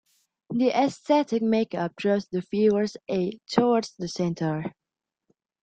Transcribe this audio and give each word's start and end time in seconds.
The 0.49 0.71
aesthetic 0.75 1.43
make-up 1.43 1.95
draws 1.95 2.25
the 2.25 2.41
viewer's 2.49 2.97
eye 3.07 3.33
towards 3.51 3.93
the 3.99 4.07
center. 4.07 4.73